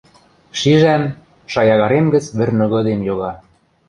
Шижӓм: 0.59 1.03
шаягарем 1.51 2.05
гӹц 2.13 2.25
вӹр 2.37 2.49
ныгыдем 2.57 3.01
йога 3.07 3.31